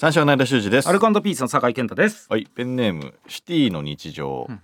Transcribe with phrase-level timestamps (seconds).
[0.00, 0.88] 三章の間修二です。
[0.88, 2.26] アルコピースの酒井健太です。
[2.30, 4.62] はいペンネームシティの日常、うん。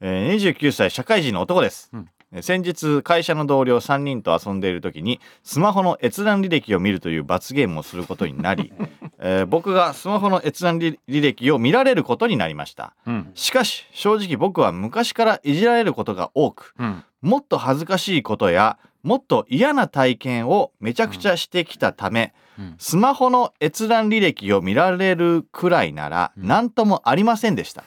[0.00, 2.08] えー、29歳社会人の男です、うん。
[2.30, 8.72] えー先日会社の同僚3人と遊んでいる時にスマホの閲覧履歴を見るという罰ゲームをすることになり、
[9.18, 12.94] えー僕がスマホの閲覧履履歴を見られることになりました。
[13.08, 13.32] うん。
[13.34, 17.02] しかし正直僕は昔からいじられることが多くうん。
[17.22, 22.43] もっと恥ずかしいことやもっと嫌な体験をめちゃくちゃしてきたため、うん
[22.78, 26.46] スマホの閲覧履歴を見られるくらいならうん。
[26.46, 27.84] 何ともありませんでした。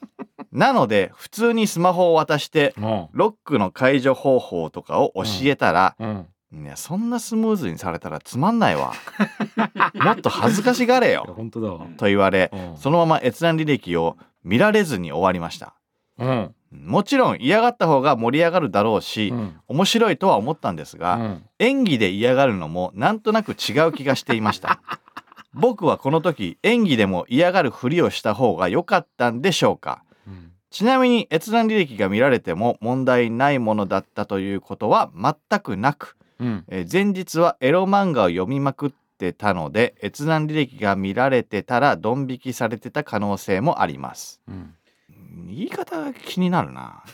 [0.52, 6.26] なので普通にスマホを渡してもロックの解除方法とかを教えたら、ううん。
[6.52, 8.92] いやそんなスムーズにされたらつまんないわ。
[9.94, 11.36] もっと恥ずかしがれよ。
[11.98, 12.76] と言われうん。
[12.76, 15.74] そのまま閲覧履歴を見られずに終わりました。
[16.18, 16.54] うん
[16.84, 19.60] もちろん嫌がった方が盛り上がるだろうし、うん。
[19.68, 21.42] 面白いとは思ったんですが、うん。
[21.58, 24.80] 演技で嫌がるのもなんとなく違う気がしていました。
[25.54, 30.02] 僕はこの時演技でも嫌がるふりをした方が良かったんでしょうか。
[30.26, 30.52] うん。
[30.70, 36.64] ちなみに閲覧履歴が見られても問題ないものだったということは全くなく、うん。
[36.68, 44.40] えー前日はエロ漫画を読みまくってたので閲覧履歴が見られてたらドン引きされてた可能性もあります。
[44.48, 44.74] うん
[45.48, 47.04] 言い方が気になるな。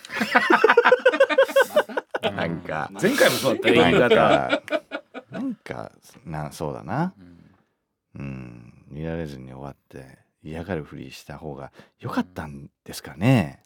[2.23, 2.91] なんか。
[3.01, 4.61] 前回もそうだったよ なん言い方。
[4.61, 4.83] か
[5.31, 5.93] なんか
[6.25, 7.15] なそうだな。
[7.19, 8.23] うん。
[8.23, 8.85] うん。
[8.89, 13.63] 見られずに終わって嫌がるふりした方が良かったんですかね、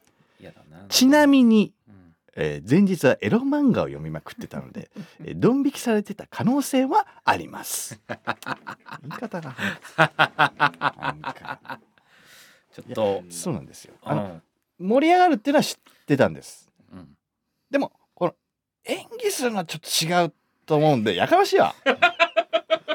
[0.70, 0.84] な。
[0.88, 2.14] ちなみに、うん。
[2.36, 4.90] えー前日はエロ漫画を読みまくってたので、
[5.24, 8.00] えードン引きされてた可能性はあります。
[8.08, 8.16] 言
[9.08, 9.56] い方が。
[9.96, 11.80] なんか
[12.76, 13.22] ちょっと。
[13.30, 13.94] そうなんですよ。
[13.94, 14.42] うあのん
[14.78, 16.70] 盛り上がるっていうのは知ってたんです。
[16.92, 17.08] うん。
[17.70, 18.34] でもこの
[18.84, 20.32] 演技するのはちょっと違う
[20.66, 21.74] と思うんでやかましいわ。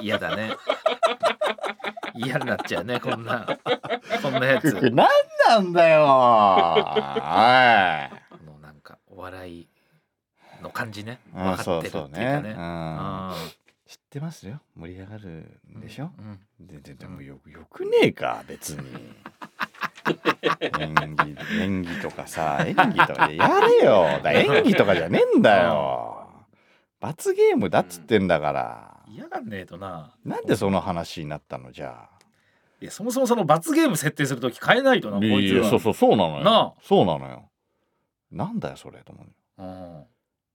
[0.02, 0.52] 嫌だね。
[2.14, 3.48] 嫌になっちゃうねこんな。
[4.22, 4.74] こんなやつ。
[4.74, 5.08] これ何
[5.48, 6.04] なんだよ。
[6.04, 6.84] おい。
[8.38, 9.68] このなんかお笑い
[10.62, 11.20] の感じね。
[11.34, 12.50] あ分かってるっていうかね。
[12.52, 12.58] うん。
[12.60, 13.36] あ
[13.88, 14.62] 知ってますよ。
[14.76, 16.40] 盛り上がるんでしょ、うん。
[16.60, 19.14] でででもよよくねえか別に
[20.80, 24.20] 演技演技とかさ演技とかやれよ。
[24.24, 26.28] だ演技とかじゃねえんだよ。
[27.00, 29.04] 罰ゲームだっつってんだから。
[29.08, 30.16] 嫌がんねえとな。
[30.24, 31.72] なんでその話になったの？
[31.72, 32.10] じゃあ。
[32.82, 36.44] いやそもそもその罰ゲーム設定するとき変えないとなこいつそうそうそうなのよ。
[36.44, 36.74] なあ。
[36.82, 37.50] そうなのよ。
[38.32, 39.28] なんだよそれと思う。
[39.64, 40.04] うん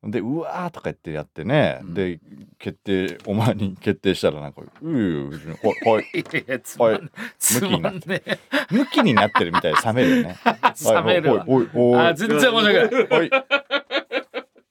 [0.05, 1.95] でうわーとか言ってやってね、うん。
[1.95, 2.21] で
[2.59, 6.05] 決定お前に決定したらなんか「ういうはいはい。
[6.21, 8.39] いやつまんねつ向きになっまんねえ
[8.71, 10.37] 向きになってるみたいで冷めるよね。
[10.85, 11.45] 冷めるわ。
[11.47, 13.21] おいあ全然面白くない。
[13.21, 13.31] おい。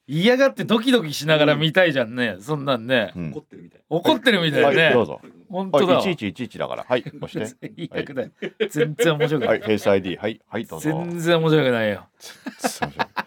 [0.07, 2.37] 嫌がってドキドキしながら見たいじゃんね。
[2.39, 3.11] そんなんね。
[3.15, 3.31] うん。
[3.31, 3.81] 怒ってるみたい。
[3.89, 5.19] 怒ってるみたいはい、ねどうぞ。
[5.49, 6.01] 本当だわ。
[6.01, 6.85] はい、1111だから。
[6.87, 7.45] はい、押して。
[7.45, 8.29] 最悪だよ
[8.69, 10.17] 全然面白くなはいい、フェイス ID。
[10.17, 10.89] はい、はい、どうぞ。
[10.89, 12.05] 全然面白くないよ。
[12.19, 13.24] 全然面白い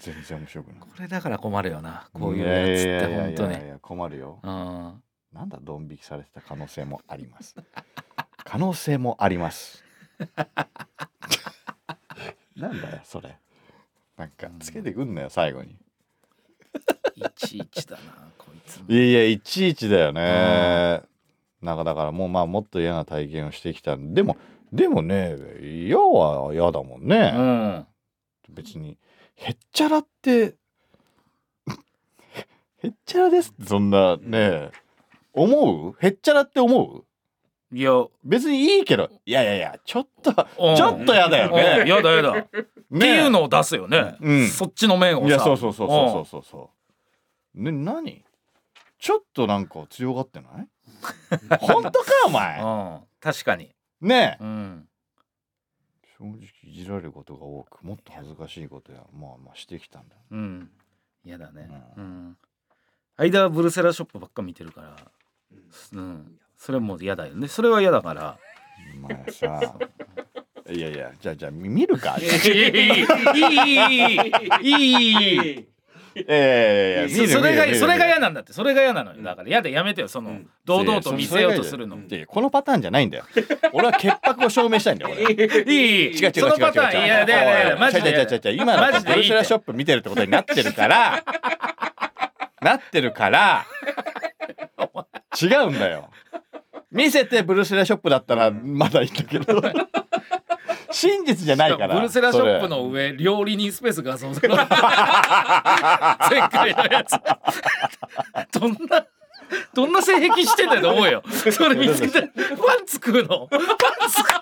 [0.00, 0.80] 全然面白くない。
[0.80, 4.40] これだから困るよなこういうやつって本当にいやいやいやいや困るよ。
[4.42, 5.02] うん
[5.32, 7.54] なんだ、ドン引きされてた可能性もあります。
[8.44, 9.84] 可能性もあります。
[12.56, 13.38] なんだよ、それ。
[14.16, 15.76] なんか、つけてくんなよ、最後に。
[17.14, 21.02] いちいちだなこいつもいやいや、いちいちだよね。
[21.62, 24.36] なんかだからもうまあもっと嫌な体験をしてきたんでも
[24.72, 27.32] でもね嫌は嫌だもんね。
[27.34, 27.86] うん
[28.48, 28.96] 別に
[29.42, 30.56] へっちゃらって
[32.82, 33.54] へっちゃらです。
[33.66, 34.70] そんなね
[35.32, 35.96] 思う？
[36.00, 37.04] へっちゃらって思
[37.72, 37.76] う？
[37.76, 37.92] いや。
[38.24, 39.08] 別にいいけど。
[39.24, 40.76] いやいやいやちょっとうん。
[40.76, 41.54] ちょっとやだようん。
[41.56, 41.88] ね。
[41.88, 42.32] やだやだ。
[42.42, 42.44] っ
[42.98, 44.16] ていうのを出すよね。
[44.20, 44.48] うん。
[44.48, 45.26] そっちの面をさ。
[45.28, 46.70] いやそうそうそうそうそうそ
[47.54, 47.62] う。
[47.62, 48.24] ね何？
[48.98, 50.68] ちょっとなんか強がってない？
[51.60, 52.60] 本当かおう前？
[52.60, 53.00] んうん。
[53.20, 53.74] 確かに。
[54.02, 54.44] ねえ。
[54.44, 54.88] うん
[56.20, 60.14] 正直いじられることが多くもっと恥ずかしいことやまあまあしてきたんだ。
[60.14, 60.20] よ。
[60.32, 60.70] うん。
[61.24, 61.68] 嫌だね。
[61.96, 62.36] ううん。
[63.16, 64.96] 間はブルセラショップばっか見てるから
[65.92, 66.38] うん。
[66.58, 67.48] それも嫌だよね。
[67.48, 68.38] それは嫌だから。
[68.94, 69.74] お前さ
[70.70, 72.18] いやいやじゃあじゃあ見るか。
[72.18, 73.00] いいいい
[74.02, 74.16] い
[74.60, 75.68] いいいいい
[76.16, 83.24] ええそれがそれが嫌なんだってそれが嫌なのよだから嫌でやめてよその堂々と見せようとするのこのパターンじゃないんだよ
[83.72, 91.24] 俺は潔白を証明したいんだよ俺いい違う違う違うそのパターンいやだやだやだマジで違う違う違う今のマジでいいってブルセラショップ見てるってことになってるから
[92.62, 93.66] なってるから
[95.40, 96.10] 違うんだよ
[96.90, 99.62] 見せてブルセラショップだったらまだいいんだけど
[100.90, 104.40] 真実じゃないからブルセラショップの上料理人スペース画像前
[106.48, 107.16] 回のやつ。
[108.58, 109.06] どんな
[109.74, 111.22] どんな性癖してんだよと思うよ。
[111.52, 113.48] それ見つけてパンツ食うの？
[113.48, 113.60] パン
[114.08, 114.40] ツ食う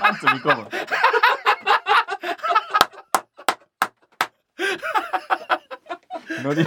[0.00, 0.68] パンツ見込む。
[6.44, 6.64] のり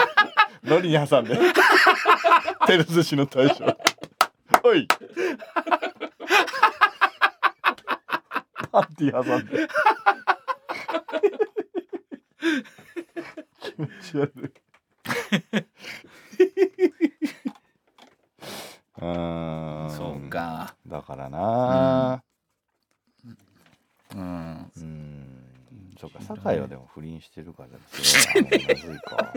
[0.63, 1.37] のりに挟んで。
[2.67, 3.77] 手寿司の大将。
[4.63, 4.87] おい
[8.71, 9.67] パンティ挟んで。
[13.61, 14.41] 気持ち悪い。
[18.97, 19.91] うーん。
[19.91, 20.75] そうか。
[20.87, 22.23] だからな。
[24.13, 24.71] うん。
[24.77, 25.41] うん。
[25.99, 29.33] そうか酒井はでも不倫してるからそれはまずいか。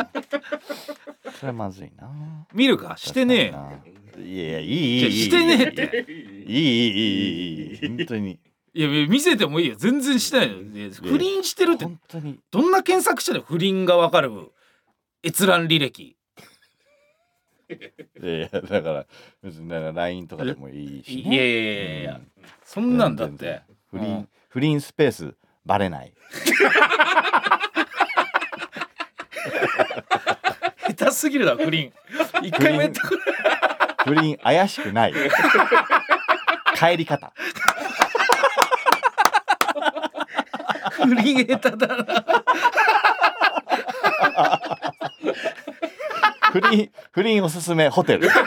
[1.38, 2.10] それはまずいな。
[2.52, 2.96] 見るか？
[2.96, 3.54] してねえ
[4.20, 5.12] いやいや、いい、いい。
[5.12, 6.06] してねえって。
[6.46, 7.04] いい、いい、い
[7.64, 8.38] い、いい、本当に。
[8.74, 9.76] いや、見せてもいいよ。
[9.76, 10.90] 全然してないよ。
[11.02, 11.84] 不倫してるって。
[11.84, 12.38] 本当に。
[12.50, 14.30] どんな検索したら不倫がわかる
[15.22, 16.16] 閲覧履歴。
[17.70, 19.06] いや、だから、
[19.42, 21.34] 別になか LINE とかでもいいし、ね。
[21.34, 22.30] いやいやいや、うん、
[22.64, 23.62] そんなんだって。
[23.90, 25.34] 不倫、うん、不倫スペース、
[25.64, 26.14] バレない。
[30.88, 31.92] 下手すぎるだ、不倫。
[32.42, 33.77] 一回もやったこない。
[34.08, 35.14] 不倫怪しくない。
[36.74, 37.32] 帰り方。
[41.04, 42.04] 不倫下手だな。
[46.52, 48.28] 不倫不倫おすすめホテル。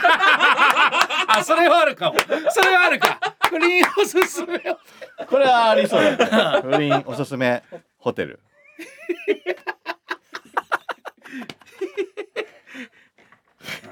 [1.28, 2.18] あそれはあるかも。
[2.50, 3.20] それはあるか。
[3.48, 4.56] 不倫おすすめ。
[4.56, 4.60] を
[5.26, 6.62] これはありそうだね。
[6.62, 7.62] 不倫おすすめ
[7.98, 8.40] ホテル。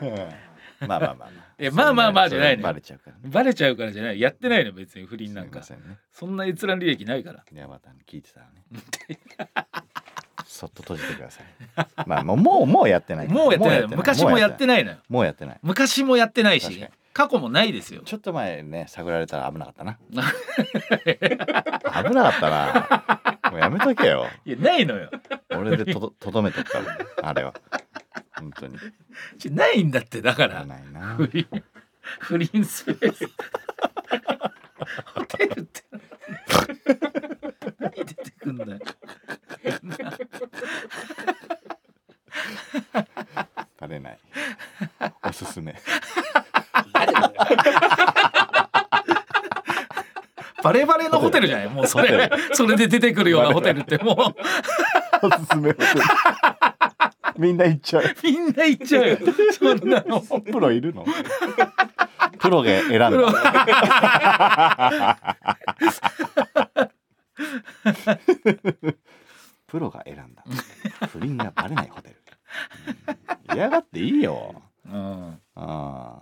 [0.02, 0.88] うん。
[0.88, 1.28] まあまあまあまあ。
[1.28, 3.22] いやまあまあまあじゃないバレちゃうからね。
[3.24, 4.20] バレちゃうからじゃない。
[4.20, 5.60] やってないの別に不倫なんか。
[5.60, 5.66] ね。
[6.12, 7.44] そんな閲覧履歴ないから。
[7.52, 9.18] いやまた聞いてたらね。
[10.46, 11.46] そっと閉じてください。
[12.06, 13.28] まあもうもうもうやってない。
[13.28, 13.82] もうやってない。
[13.82, 14.98] の昔もやってないのよ。
[15.08, 15.58] もうやってない。
[15.62, 16.86] 昔もやってないし。
[17.12, 18.02] 過去もないですよ。
[18.04, 19.98] ちょっと前ね探られたら危なかったな。
[22.02, 23.50] 危なかったな。
[23.50, 24.26] もうやめとけよ。
[24.44, 25.10] いやないのよ。
[25.50, 27.54] 俺でとどとどめとくからあれは
[28.40, 28.78] 本当に。
[29.38, 30.64] ちないんだってだから。
[30.64, 31.14] ないな。
[31.16, 31.46] 不倫
[32.20, 33.28] 不倫スペース。
[35.14, 35.82] ホテルって
[37.78, 38.78] 何出てくんだよ。
[43.78, 44.18] バレない。
[45.28, 45.74] おすすめ。
[50.62, 51.68] バレバレのホテルじゃない。
[51.68, 54.16] もうそれそれで出てくるようなホテルってもう。
[55.26, 56.00] おすすめホテル
[57.38, 58.04] みんな行っちゃう。
[58.22, 59.18] みんな行っちゃうよ。
[59.52, 60.20] そんなの。
[60.20, 61.04] プロいるの？
[62.38, 63.08] プロが選んだ。
[69.66, 69.90] プロ。
[69.90, 70.44] が選んだ。
[71.08, 72.16] 不倫がバレないホテル。
[73.50, 73.56] うん。
[73.56, 74.62] 嫌がっていいよ。
[74.86, 75.38] うん。
[75.54, 76.20] あ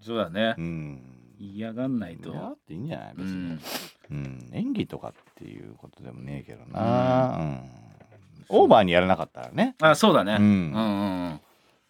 [0.00, 0.48] そうだね。
[0.50, 1.00] あうん。
[1.38, 2.30] 嫌がんないと。
[2.30, 3.14] 嫌がっていいんじゃない？
[3.16, 3.60] 別に、うん。
[4.10, 6.47] うん、演技とかっていうことでもねえ
[8.48, 9.74] オーバーにやらなかったらね。
[9.80, 10.36] あそうだね。
[10.38, 10.42] うん。
[10.42, 11.40] うんうん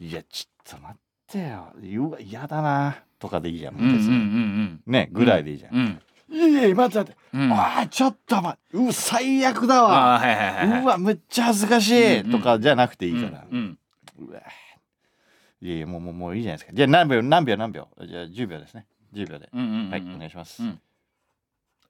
[0.00, 1.72] いやちょっと待ってよ。
[2.00, 2.98] うわ嫌だな。
[3.18, 6.00] とかでいいじゃん、うんうんうんねぐらいでいいじゃん、うん。
[6.30, 7.52] いやいや待って待って、うん。
[7.52, 8.88] ああーちょっと待って。
[8.88, 10.16] う最悪だわ。
[10.16, 10.82] あはいはいはいはい。
[10.82, 13.78] うわむっちゃ恥ずかしい、うんうんとかじゃなくていいから、うん
[14.20, 14.40] うわ
[15.60, 16.72] いやいやもうもうもういいじゃないですか。
[16.76, 17.88] じゃあ何秒何秒何秒？
[18.06, 18.86] じゃあ10秒ですね。
[19.12, 19.90] 10秒で、うんうんうんうん。
[19.90, 20.80] はいお願いします、うん。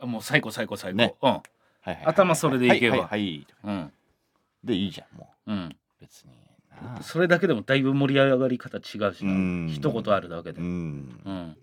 [0.01, 0.97] あもう最高最高最高。
[0.97, 1.15] ね。
[1.21, 1.31] うん。
[1.31, 1.43] はい
[1.83, 2.07] はいはい。
[2.07, 2.97] 頭それでいけば。
[2.97, 3.47] はいはい、はい。
[3.65, 3.93] うん
[4.65, 5.53] でいいじゃんもう。
[5.53, 5.65] ん。
[5.67, 6.33] う別に
[6.83, 8.83] なそれだけでもだいぶ盛り上がり方違う
[9.15, 9.33] しな。
[9.33, 9.69] うん。
[9.73, 10.61] 一言あるだけで。
[10.61, 10.99] ううん。
[11.01, 11.57] ん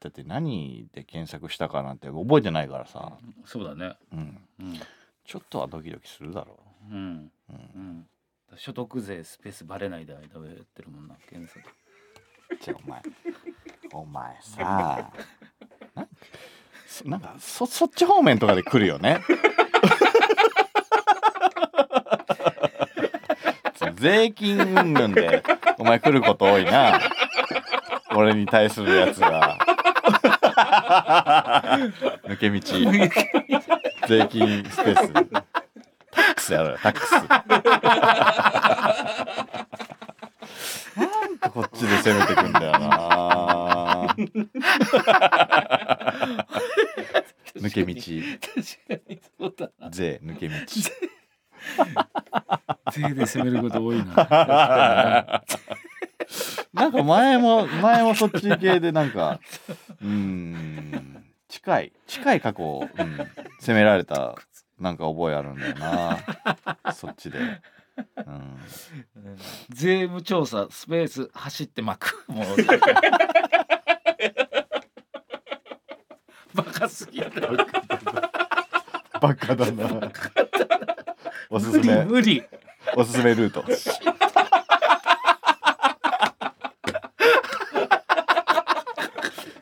[0.00, 3.12] だって何で検索したかなんて覚えてないからさ、
[3.46, 3.96] そうだね。
[4.12, 4.80] うん、うん。
[5.24, 6.58] ちょっとはドキドキするだろ
[6.90, 6.94] う。
[6.94, 6.96] ん。
[7.48, 7.58] う、うん。
[7.74, 8.06] うん
[8.56, 11.68] 所得税スペースバレないで間をやってるもんな検索。
[12.60, 13.02] じゃあお前
[13.92, 15.10] お前さ
[15.94, 16.08] なん
[16.86, 19.20] そなんかそそっち方面とかで来るよね
[23.74, 25.42] そう税金云々で
[25.78, 27.00] お前来ること多いな。
[28.14, 29.58] 俺に対するやつが。
[32.24, 32.60] 抜け道。
[34.06, 35.12] 税金スペース。
[36.10, 36.68] タックスやろ。
[36.70, 37.12] よタックス。
[37.12, 37.18] な
[41.26, 44.14] んかこっちで攻めてくんだよな。
[47.56, 47.94] 抜け道。
[48.40, 48.54] 確
[48.88, 49.90] かにそうだな。
[49.90, 50.54] 税抜け道
[52.94, 54.14] 税で攻めること多いな。
[56.72, 59.40] なんか前も前もそっち系でなんか
[60.00, 63.18] うーん近い近い過去を、うん、
[63.60, 64.36] 攻められた
[64.78, 66.18] なんか覚えあるんだよな。
[66.92, 67.38] そっちで。
[68.16, 68.56] うん、
[69.70, 72.24] 税務調査スペース走ってまく。
[72.28, 72.46] もう。
[76.54, 77.30] バカすぎる
[79.20, 80.10] バカだな。
[81.50, 82.42] おす無理すめ無理
[82.96, 83.64] おすすめルート。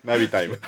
[0.04, 0.60] ナビタイム。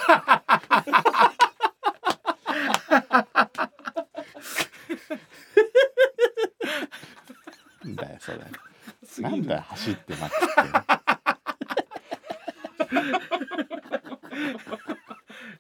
[7.85, 8.39] なんだよそれ。
[9.21, 10.45] なんだよ走ってまくって。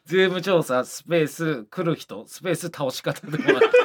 [0.07, 3.84] 税務調査スペース来る人スペース倒し方でもめちゃくちゃ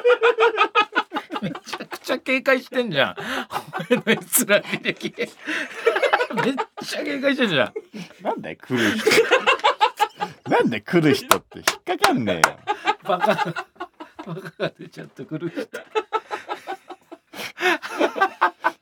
[2.29, 3.15] 警戒してんじゃん。
[3.89, 5.15] の閲覧履歴。
[5.17, 6.53] めっ
[6.86, 7.74] ちゃ警戒してんじゃん。
[8.21, 9.09] なんだよ来る人。
[10.48, 11.63] なんで来る人って引
[11.95, 12.41] っかかんねえよ。
[13.03, 15.67] バカバカが出ちゃってくる人。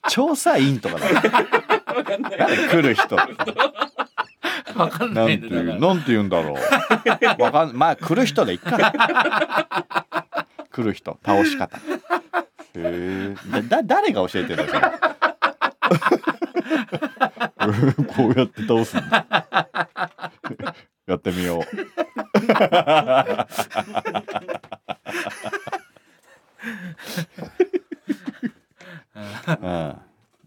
[0.10, 1.10] 調査員とかだ。
[1.10, 5.80] なんで来る人わかんないんてだから。
[5.80, 6.58] なんて言うんだろ
[7.40, 7.42] う。
[7.42, 8.92] わかんまあ来る人でいっか。
[10.70, 11.80] 来る人倒し方。
[12.78, 13.36] へえ。
[13.68, 14.72] だ誰が教えてるの
[18.14, 19.26] こうやって倒すんだ。
[21.08, 21.62] やってみよう。
[29.62, 29.96] うん。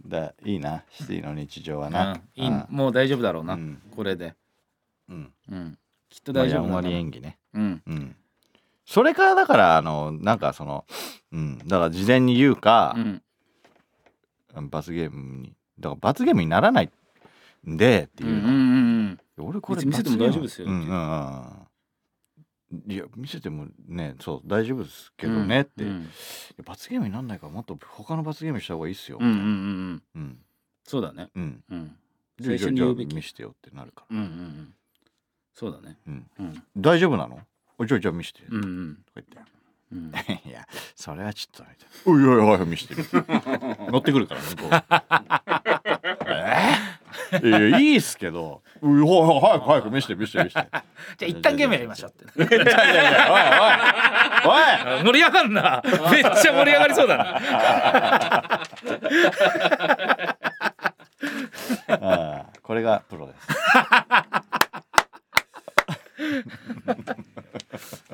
[0.06, 2.12] だいいなシティの日常はな。
[2.12, 4.34] うんいいもう大丈夫だろうな、うんこれで
[5.08, 5.32] うん。
[5.50, 7.38] うんきっとまあ大丈夫だやんわりな演技ね。
[7.54, 8.16] うんうん。
[8.84, 10.84] それからだからあのなんかその
[11.32, 13.22] うんだから事前に言うかう、ん。
[14.68, 16.90] 罰ゲームにだから罰ゲームにならない
[17.68, 18.56] んでっていうの、うんうんう
[19.12, 20.66] ん俺これ見せても大丈夫ですよ。
[20.68, 20.92] うんうんう
[22.88, 22.92] ん。
[22.92, 26.02] いや見せてもねそう大丈夫ですけどねって、いうん。
[26.02, 26.08] や
[26.66, 30.02] 罰ゲームになんないからもっと他の罰ゲームした方がいいっすようんうんうんうん。
[30.14, 30.38] うん。
[30.84, 31.30] そうだね。
[31.34, 31.64] うん。
[31.70, 31.96] うん。
[32.42, 33.14] 最初に言うべき。
[33.14, 34.74] 見してよってなるから、うんうんうん。
[35.54, 35.96] そうだね。
[36.06, 36.62] うん、うん。
[36.76, 37.40] 大丈夫なの？
[37.80, 39.38] おじゃあじゃあ見して、とかうんうん言って
[39.90, 40.12] うん
[40.46, 41.66] いや、それはちょっ
[42.04, 42.10] と。
[42.10, 43.06] おいおいおい、見してる。
[43.90, 44.70] 乗ってくるから、向こう。
[47.32, 48.60] えー、いや、いいっすけど。
[48.82, 50.60] おいお早く早く見して、見して、見して。
[50.60, 50.68] じゃ
[51.22, 53.40] あ一旦ゲームやりましょうっていやいやいや、おい
[54.52, 55.04] おい、おい。
[55.04, 55.82] 盛り上がんな
[56.12, 57.40] めっちゃ盛り上がりそうだな
[61.88, 63.48] ああこれがプロです。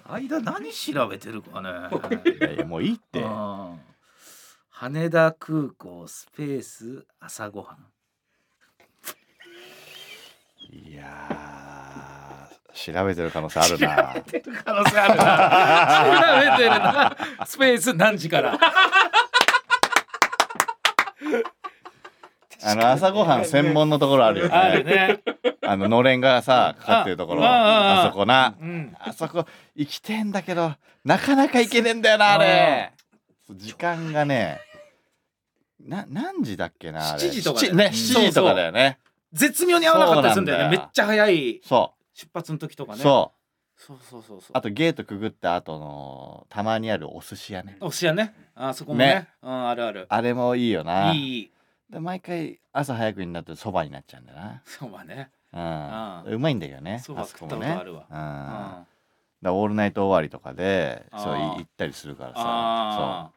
[0.09, 1.69] 間何調べてるかね。
[2.39, 3.21] いやいや、もういいって。
[3.21, 3.81] うん。
[4.71, 7.87] 羽田空港スペース朝ごはん。
[10.69, 14.15] いやー、調べてる可能性あるな。
[14.65, 16.51] 可能性あるな。
[16.57, 17.17] 調べてるな。
[17.47, 18.59] スペース何時から
[22.67, 24.93] あの朝ごはん専門のところあるよあるね。
[24.95, 25.23] ね
[25.63, 28.57] あののれんがさかかってるところ、あそこな。
[28.61, 28.97] うん。
[28.99, 32.93] あそこ行きてんだけどなかなか行けねえんだよなあれ。
[33.51, 34.61] 時間がね
[35.81, 37.23] な何時だっけなあれ。
[37.23, 37.93] 7時とかだよ7ねうん。
[37.93, 37.95] 7
[38.29, 38.99] 時とかだよね。
[39.33, 40.77] 絶妙に合わなかったりするんだよね。
[40.77, 43.03] めっちゃ早いそ出発の時とかう、ね。
[43.03, 43.37] そう。
[43.79, 44.51] そうそうそうそう。
[44.55, 47.77] あとゲートくぐった後のたまにあるお寿司屋ね。
[47.81, 48.35] おしやね。
[48.55, 49.07] あそこもね。
[49.07, 49.29] ね。
[49.43, 50.07] うんあるある。
[50.09, 51.13] あれもいいよな。
[51.13, 51.51] いい
[51.91, 55.31] で毎回朝早くになってそばになっちゃうんだよそうはね。
[55.53, 58.07] な、うん、ううまいんだよねそばあそこ食ったもねことあるわ。
[58.11, 58.19] うん。
[58.19, 58.23] うん。
[58.23, 58.87] だか
[59.43, 62.37] らオールナイト終わりとかでそうい行ったりするからさ。
[62.39, 63.31] あ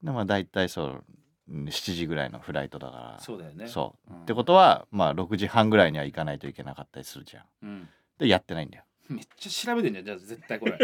[0.00, 0.06] そう。
[0.06, 1.04] でまあ大体そう
[1.50, 3.16] うん7時ぐらいのフライトだから。
[3.16, 3.68] あそうだよね。
[3.68, 4.22] そう、うん。
[4.22, 7.44] ってことはまあ6時半ぐらいには行かないといけなかったりするじゃん。
[7.62, 7.88] うん。
[8.18, 8.84] でやってないんだよ。
[9.08, 10.78] めっちゃ調べてんじゃんじゃあ絶対これ。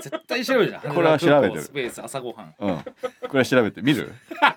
[0.00, 0.94] 絶対調べてるじゃん。
[0.94, 1.54] これは調べてる。
[1.54, 2.54] 羽田空港スペース朝ごはん。
[2.58, 2.84] うん。
[3.28, 4.56] これ調べてみる いや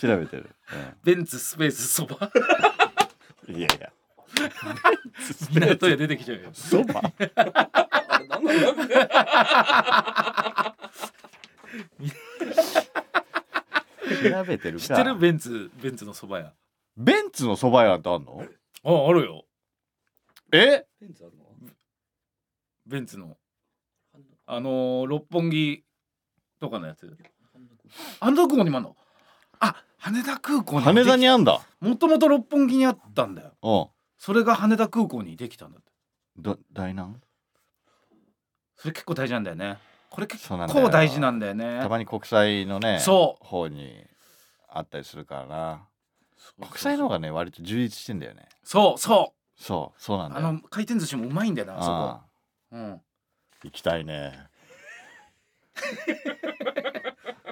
[0.00, 0.50] 調べてる、
[1.04, 2.30] ベンツスペースそば。
[3.48, 3.68] うん、いや。
[3.68, 3.92] いや
[5.50, 7.00] 港へ出てきちゃうよそば？
[7.00, 7.10] 調
[14.46, 14.84] べてるか。
[14.84, 16.52] 知ってるベンツベンツのそば屋。
[16.98, 18.44] ベンツのそば屋ってあんの？
[18.84, 19.46] ああるよ。
[20.52, 20.84] え？
[21.00, 21.44] ペンツあるの？
[22.86, 23.38] ベンツの。
[24.46, 25.82] あのー、六本木
[26.60, 27.16] とかのやつ。
[28.20, 28.96] 羽田空港にもあんの？
[29.60, 31.60] あ羽田空港に羽田にあんだ。
[31.80, 33.52] もともと六本木にあったんだよ。
[33.62, 33.70] う。
[33.70, 33.86] ん
[34.18, 35.92] それが羽田空港にできたんだって。
[36.38, 37.16] ど大南
[38.76, 39.78] それ結構大事なんだよね。
[40.10, 40.56] これ結構
[40.90, 41.80] 大事なんだよね。
[41.82, 43.44] たまに国際のねそう。
[43.44, 44.04] 方に
[44.68, 45.82] あったりするからな。
[46.60, 48.48] 国際の方がね割と充実してんだよね。
[48.62, 50.46] そうそそうそうなんうだよ。
[50.48, 51.92] あの回転寿司もうまいんだよなあそこ。
[51.94, 52.20] あ。
[52.72, 53.00] うん。
[53.64, 54.46] 行きたいね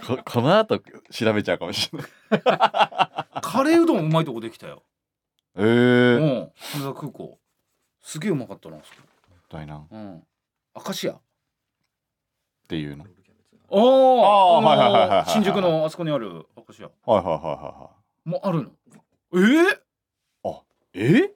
[0.07, 0.79] こ この後
[1.11, 2.09] 調べちゃうかもしれない。
[3.43, 4.83] カレーうどんうまいとこできたよ。
[5.57, 6.53] ええうー、もん。
[6.83, 7.39] 羽田空港。
[8.01, 8.97] すげえうまかったなあそっ
[9.49, 10.27] たいなうん。
[10.75, 11.21] アカシアあ
[12.69, 13.05] ていうの。
[13.05, 17.91] ああーのはいはいはいはいはい新宿のあそこにあるアカシアはいはいはいは
[18.25, 18.71] もあるの？
[19.33, 19.67] えー、い
[20.43, 20.63] はい
[20.95, 21.35] え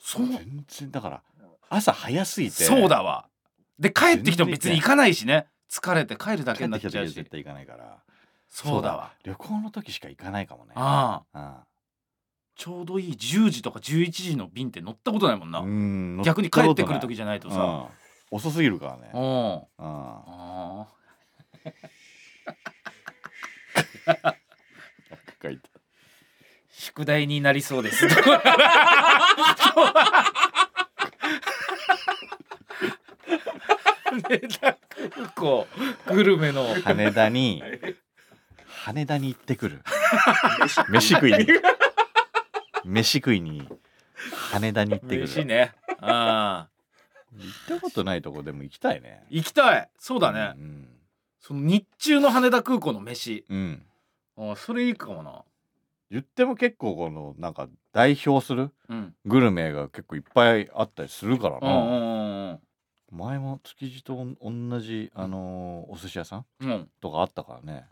[0.00, 0.26] そう。
[0.26, 1.22] 全然だから
[1.70, 2.64] 朝早すぎて。
[2.64, 3.28] そうだわ。
[3.78, 7.14] で帰ってきても別に行かないしね疲れて帰るだけになっちゃうし。
[7.14, 7.98] 絶対行かないから。
[8.48, 9.12] そうだわ。
[9.24, 10.72] 旅行の時しか行かないかもね。
[10.74, 11.38] ああ。
[11.38, 11.64] あ
[12.56, 17.88] ちょうどいい10時とか11時の便って乗ったことないもんな、うん逆に帰ってくる時じゃないとさ、
[18.32, 18.36] うん。
[18.36, 19.10] 遅すぎるからね。
[19.14, 19.24] うん、う
[19.56, 19.60] ん。
[19.78, 20.88] あ
[25.40, 25.70] 書いて
[26.70, 28.08] 宿題になりそうです
[34.10, 34.78] 羽田
[35.14, 35.66] 空港
[36.06, 36.74] グルメの。
[36.82, 37.62] 羽田に
[38.66, 39.82] 羽田に行ってくる。
[40.90, 41.46] 飯食いに。
[42.84, 43.68] 飯食いに
[44.50, 45.22] 羽田に行ってくる。
[45.24, 45.72] 飯ね。
[46.00, 46.68] ああ。
[47.36, 49.22] 行ったことないとこでも行きたいね。
[49.28, 49.90] 行きたい。
[49.98, 50.88] そうだね、うん
[51.40, 53.44] その日中の羽田空港の飯。
[53.48, 53.82] うん。
[54.36, 55.44] あそれいいかもな。
[56.10, 59.14] 言っても結構このなんか代表するうん。
[59.24, 62.60] グルメが結構いっぱいあったりするからな、うんうん
[63.10, 66.70] 前も築地と同じあのーお寿司屋さんうん。
[66.70, 67.86] うんとかあったからね。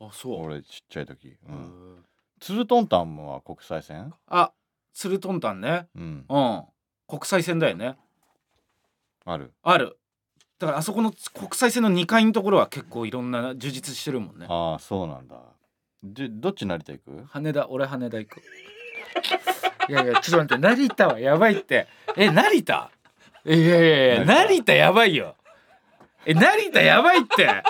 [0.00, 1.56] あそう、俺ちっちゃい時、う、うん。
[1.98, 2.04] ん、
[2.40, 4.12] ツルトンタンは国際線？
[4.28, 4.52] あ
[4.92, 5.86] ツルトンタンね。
[5.94, 6.24] うん。
[6.28, 6.62] うん。
[7.08, 7.96] 国際線だよね。
[9.24, 9.52] ある。
[9.62, 9.98] ある。
[10.58, 14.46] だからあそこの国際線の2階のところは結構いろんな充実してるもんね。
[14.48, 15.36] ああそうなんだ。
[16.02, 17.24] でどっち成田行く？
[17.28, 17.68] 羽田。
[17.68, 18.40] 俺羽田行く。
[19.88, 20.86] いやいやちょっと待って。
[20.86, 21.86] 成田はやばいって。
[22.16, 22.90] え成田？
[23.46, 25.36] いやいやいや成田やばいよ。
[26.24, 27.62] え成田やばいって。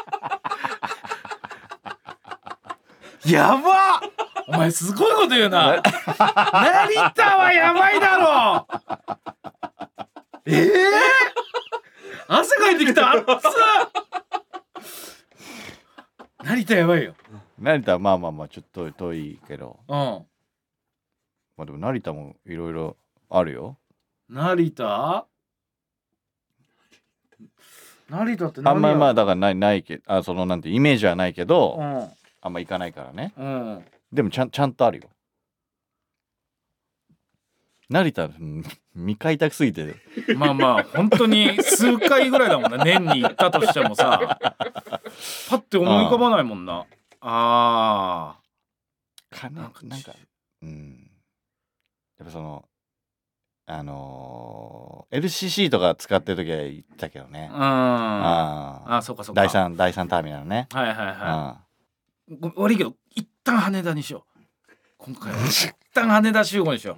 [3.31, 4.01] やば
[4.49, 5.83] お前すごいこと言うな。
[5.83, 5.85] 成
[7.15, 8.67] 田はやばいだろ。
[10.47, 10.71] ええ
[12.27, 13.13] 汗かいてきた。
[16.43, 17.15] 成田やばいよ。
[17.59, 19.79] 成田はまあまあまあちょっと遠いけど。
[19.89, 19.95] うん。
[19.95, 20.25] ま
[21.59, 22.97] あでも成田もいろいろ
[23.29, 23.77] あるよ。
[24.31, 25.27] 成田？
[28.09, 32.09] 成田ってあ何んまりまあだからないないけあそのなんてイメージはないけど、うん。
[32.41, 33.33] あんま行かないからね。
[33.37, 33.85] うん。
[34.13, 35.09] でもちゃんちゃんとあるよ。
[37.89, 38.65] 成田うん
[38.95, 39.97] 未開拓すぎて。
[40.37, 44.39] まあまあ本当に数回ぐらいだもんね 年に行ったとしてもさ。
[45.49, 46.87] パッて思い浮かばないもんな。
[47.21, 48.37] あ
[49.31, 50.13] かななんかなんか
[50.63, 51.11] うん。
[52.19, 52.65] やっぱその
[53.67, 57.49] あのー LCC とか使ってる時は行ったけどね。
[57.53, 57.63] ーうん。
[57.63, 59.41] あああそうかそうか。
[59.41, 61.61] 第三第三ターミナルね、はいはいはあ
[62.29, 64.41] いご悪いけど一旦羽田にしよう。
[64.99, 65.39] 今回は。
[65.47, 66.97] 一旦羽田集合にしよう。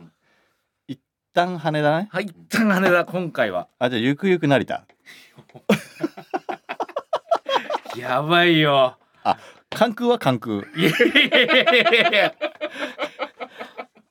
[0.88, 0.98] 一
[1.34, 2.08] 旦羽田ね？
[2.10, 3.68] はい一旦羽田今回は。
[3.78, 4.84] あじゃあゆくゆく成田。
[7.96, 8.96] やばいよ。
[9.70, 10.56] 関空は関空。
[10.56, 10.92] いやい
[11.30, 11.66] やいやい
[12.04, 12.34] やいや。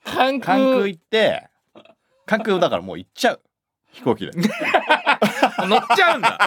[0.05, 1.49] 関空関空行って
[2.27, 3.41] 関空だからもう行っちゃう。
[3.93, 4.31] 飛行機で。
[4.33, 6.37] 乗っちゃうんだ。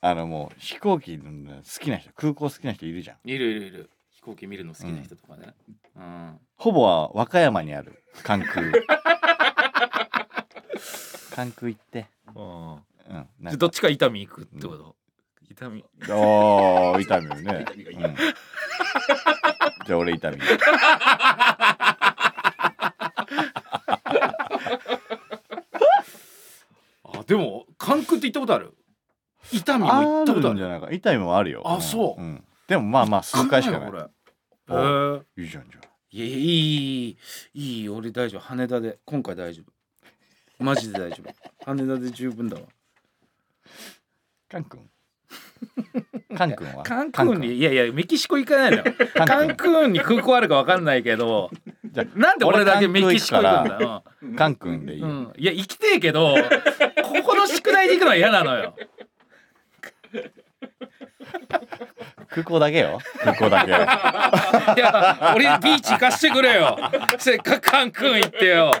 [0.00, 3.28] あのもう飛行機の好きな人空港好きな人いるじゃん。
[3.28, 3.90] いるいるいる。
[4.10, 5.54] 飛行機見るの好きな人とかね。
[5.96, 6.38] うん。
[6.56, 8.00] ほぼは和歌山にある。
[8.22, 8.70] 関空。
[11.34, 12.06] 関空行って。
[12.36, 12.40] う
[13.12, 13.28] ん。
[13.40, 14.94] なんどっちか伊丹行くってこと？
[15.50, 15.82] 伊丹。
[16.10, 18.16] ああ伊丹ね、 うん、
[19.86, 20.36] じゃあ俺伊丹
[27.04, 28.74] あでも関空って行ったことある？
[29.52, 30.54] 伊丹も行あったことある？
[30.54, 30.90] るんじゃないか。
[30.90, 31.62] 伊丹もあるよ。
[31.64, 32.22] あそう。
[32.22, 33.90] んでもまあまあ数回しかない。
[33.90, 34.02] これ。
[34.02, 34.06] へ
[34.68, 37.18] おえいいじゃんじゃんいやいいい
[37.54, 37.88] いいい。
[37.88, 38.40] 俺大丈夫。
[38.40, 38.98] 羽田で。
[39.04, 40.64] 今回大丈夫。
[40.64, 41.32] マジで大丈夫。
[41.70, 42.62] 羽田で十分だわ。
[44.48, 44.88] カン君
[46.36, 46.82] カン君は？
[46.82, 48.84] カンクンにいやいやメキシコ行かないのよ。
[49.26, 51.50] カンクンに空港あるか分かんないけど
[51.84, 53.80] じゃなんで俺だけメキシコ行くんだ？
[53.80, 54.04] よ、
[54.36, 55.02] カン君でいい、い
[55.44, 56.34] や行きてえけど
[57.02, 58.74] ここの宿題で行くのは嫌なのよ。
[62.28, 62.98] 空港だけよ。
[63.22, 63.70] 空港だけ。
[63.70, 63.72] い
[64.84, 66.76] や俺ビーチ行かしてくれよ。
[67.18, 68.72] せっかくカンクン行ってよ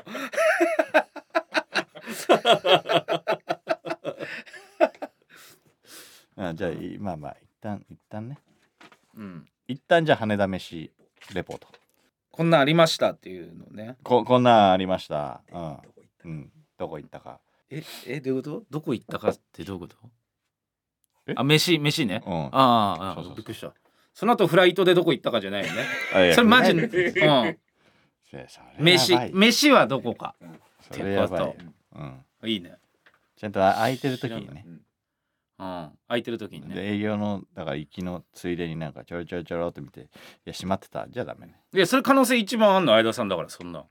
[6.36, 8.38] あじゃあいまあまあ一旦一旦ね。
[9.16, 9.48] うん。
[9.68, 10.90] 一旦じゃあ羽田飯
[11.34, 11.66] レポート。
[12.30, 13.96] こんなんありましたっていうのね。
[14.02, 15.40] ここんなんありました。
[15.50, 15.76] うん、
[16.24, 17.40] うん、どこ行ったか。
[17.70, 18.62] ええどういうこと？
[18.70, 19.96] どこ行ったかってどういうこと？
[21.28, 21.32] え？
[21.34, 22.22] あ飯飯ね。
[22.26, 22.46] うん。
[22.46, 23.36] ああそうそうそう。
[23.36, 23.72] びっくりした。
[24.12, 25.84] その後フライトでどこ行ったかじゃないよね。
[26.14, 26.90] あいやそれマジねうん。
[26.92, 27.58] それ
[28.30, 28.46] それや
[28.78, 29.30] 飯ばい。
[29.32, 30.34] 飯はどこか。
[30.92, 31.40] それやばい。
[31.40, 31.70] よってこ
[32.42, 32.50] うん。
[32.50, 32.76] いいね。
[33.36, 34.64] ちゃんと空いてる時にね。
[34.66, 34.80] うん
[35.58, 36.74] 空いてる時にね。
[36.74, 40.04] で営業のだから行きのついでになんかちょろちょろちょろっと見てい
[40.44, 41.06] や閉まってた。
[41.08, 41.60] じゃあダメね。
[41.72, 43.28] いやそれ可能性一番あんの相田さん。
[43.28, 43.84] だからそんな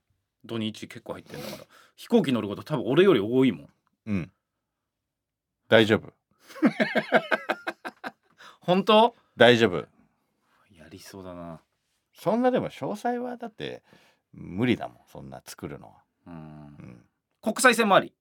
[0.44, 1.64] 土日結構入ってんだから。
[1.96, 3.70] 飛行機乗ること多分俺より多いもん。
[4.08, 4.32] うん。
[5.68, 6.14] 大丈夫。
[8.62, 9.16] 本当？
[9.36, 9.78] 大丈夫。
[10.72, 11.62] やりそうだな。
[12.14, 13.84] そんなでも詳細はだって
[14.32, 15.94] 無理だもんそんな作るのは、
[16.28, 16.34] うん。
[16.34, 17.06] うん、
[17.42, 18.08] 国際線もあり。
[18.08, 18.16] 国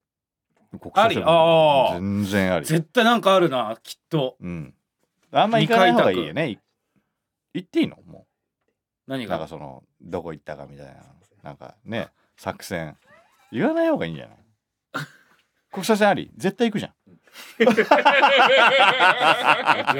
[0.94, 1.22] あり？
[1.24, 1.94] あー。
[1.94, 2.66] 全然あり。
[2.66, 4.36] 絶対なんかあるなきっと。
[4.40, 4.74] うん。
[5.32, 6.50] あんま行かない方がいいよね。
[6.50, 6.58] い
[7.54, 7.96] 行っていいの？
[8.06, 8.26] も
[9.06, 10.94] 何うなんかがそのどこ行ったかみたいな。
[11.42, 12.96] なんかね作戦。
[13.52, 14.36] 言わない方がいいんじゃない？
[15.72, 16.30] 国際線あり？
[16.36, 16.92] 絶対行くじゃん。
[17.58, 17.66] じ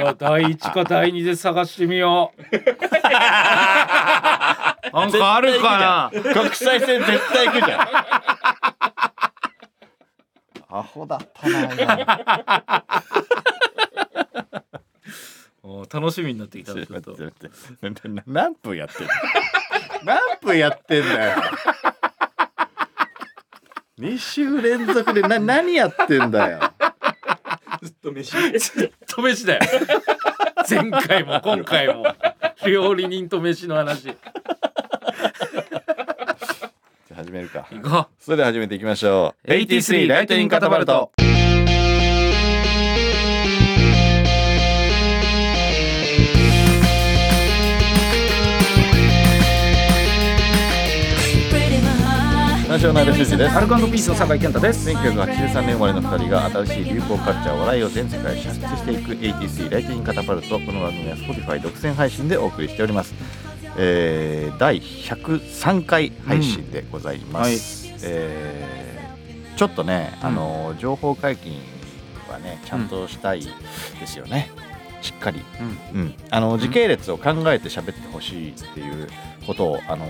[0.00, 2.42] ゃあ第一か第二で探してみよう。
[4.94, 6.22] なんかあるかな？
[6.32, 7.86] 国際線絶対行くじゃん
[10.76, 11.68] アホだったな
[15.92, 17.16] 楽しみになってきたちょっと。
[18.26, 19.12] 何分やってんの？
[20.04, 21.42] 何分やってんだよ。
[24.00, 26.58] 2週連続でな何やってんだよ。
[27.80, 28.32] ずっと飯
[29.06, 29.62] と飯だよ。
[30.68, 32.04] 前回も今回も。
[32.66, 34.08] 料理人と飯の話
[37.34, 37.66] めるか。
[37.70, 39.48] 行こそれでは始めていきましょう。
[39.48, 41.10] 83ライトニングカタパルト。
[52.66, 53.54] ナショナルフジです。
[53.54, 54.90] うアルコピースの酒井健太です。
[54.90, 60.58] 1983年生まれの2人が新しい流行カルチャー笑いを全世界に射出していく83ライトニングカタパルト。
[60.58, 63.14] この番組は Spotify 独占配信でお送りしております、
[63.76, 68.84] えー、第103回配信でございます、えー
[69.56, 70.26] ちょっとね、うん。
[70.26, 71.60] あの情報解禁
[72.28, 73.42] はねちゃんとしたい
[74.00, 74.50] ですよね、
[75.00, 75.44] しっかり、
[75.92, 76.00] うん。
[76.00, 79.08] うん、あの時系列を考えて喋ってほしいっていう
[79.46, 80.04] ことを、あの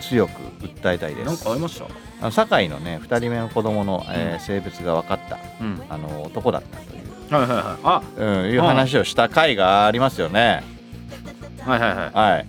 [0.00, 1.26] 強く訴えたいです。
[1.26, 1.84] なんか会いました？
[2.22, 5.82] あの堺のね2人目の子供の、えー性別が分かったうん。
[5.90, 7.78] あの男だったという、はいはいはい。
[7.82, 8.02] あ。
[8.16, 10.62] うん、いう話をした回がありますよね。
[11.66, 11.96] はいはいはい。
[11.98, 12.46] はい、はい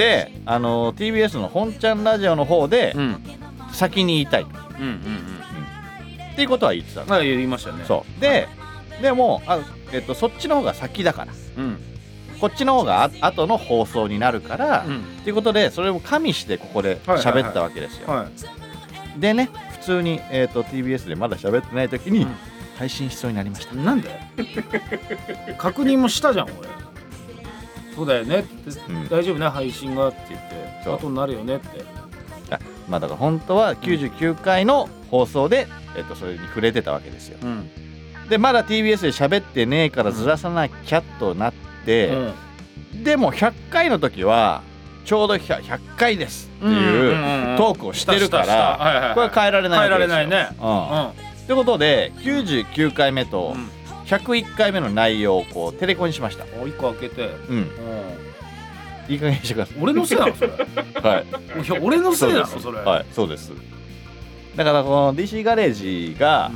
[0.00, 3.22] であの TBS の本ちゃんラジオの方でうん。
[3.70, 4.42] 先に言いたい。
[4.42, 6.34] っうんうん。
[6.36, 7.06] ていうことは言ってたの。
[7.06, 7.84] うんあ言いましたね。
[7.86, 8.20] そう。
[8.20, 8.48] で
[9.02, 9.58] でもあ、
[9.92, 11.32] えっと、そっちの方が先だから。
[11.58, 11.78] うん。
[12.40, 14.96] こっちの方があ後の放送になるから、うん。
[14.96, 18.08] っていうことでそれを加味してここで喋ったわけですよ。
[18.08, 18.26] は
[19.16, 19.20] い。
[19.20, 22.34] でね普通に、えっと TBS でまだ喋ってない時にうん。
[22.78, 23.74] 配信しそうになりました。
[23.74, 24.08] なんで
[25.58, 26.79] 確認もしたじゃん俺
[28.00, 29.08] そうだよねって、うん。
[29.08, 29.48] 大丈夫ね？
[29.48, 30.40] 配信がって言っ
[30.84, 30.90] て。
[30.90, 31.84] 後になるよねって。
[32.88, 37.38] まあだから本当は99回の放送で、えっと、それに触れてたわけですよ。
[37.42, 37.70] うん。
[38.30, 41.52] でまだ TBS で喋ってねえからずらさなきゃとなっ
[41.84, 42.32] て、
[42.94, 44.62] でも100回の時は
[45.04, 50.16] ちょうど 100, 100回ですっていうトークをしてるからこれは変えられないわけですよ。
[50.16, 50.56] 変えられないね。
[50.58, 51.08] うん。
[51.08, 53.68] ってことで99回目とうん
[54.10, 56.44] 101回目の内容をこうテレコにしました。
[56.60, 57.66] お一個開けて、うん、うん。
[59.08, 60.50] いい加減にしてくださ俺のせいなのそれ。
[60.50, 60.54] いい。
[61.00, 61.26] はい。
[61.68, 63.52] や俺のせいなのそれ、はい、そうです。
[64.56, 66.50] だからこの DC ガレージが、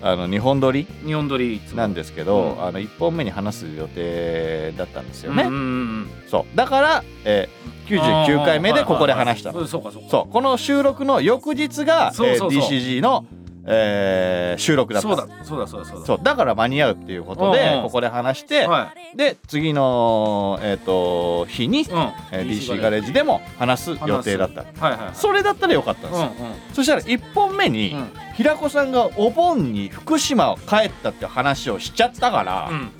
[0.00, 1.78] あの日本撮り日本撮りいつも。
[1.78, 2.64] なんですけど、うん。
[2.64, 5.44] あの1本目に話す予定だったんですよね。
[5.44, 6.56] うんうんうんそう。
[6.56, 9.60] だから、えー、99回目でここで話したの。
[9.60, 10.08] うんそうかそうか。
[10.10, 10.32] そう。
[10.32, 12.62] この収録の翌日がそうそうそう。
[12.62, 13.26] えー DCG の、
[13.70, 15.08] えー収録だった。
[15.08, 16.06] そうだそうだそうだそうだ。
[16.06, 17.82] そうだから間に合うっていうことで、うんうん。
[17.84, 22.12] ここで話して、はで次の、えー、と日に、い、うん。
[22.32, 24.62] えー DC ガレージでも話す予定だった。
[24.62, 25.14] はいはいはい。
[25.14, 28.10] それだったらよかったんですよ、うんそしたら1本目に、うん。
[28.36, 32.90] 平子さんがお盆に福島を帰ったって話をしちゃったから、うん。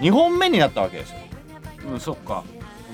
[0.00, 1.18] 2本目になったわけですよ。
[1.86, 2.44] うん、うん、そっか。